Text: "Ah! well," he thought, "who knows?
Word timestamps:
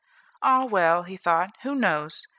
"Ah! 0.41 0.65
well," 0.65 1.03
he 1.03 1.15
thought, 1.15 1.55
"who 1.61 1.75
knows? 1.75 2.25